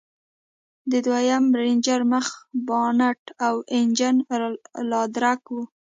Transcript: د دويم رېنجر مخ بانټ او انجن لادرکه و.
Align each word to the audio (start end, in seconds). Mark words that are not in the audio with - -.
د 0.91 0.93
دويم 1.05 1.45
رېنجر 1.61 2.01
مخ 2.11 2.27
بانټ 2.67 3.21
او 3.47 3.55
انجن 3.77 4.15
لادرکه 4.91 5.49
و. 5.55 5.57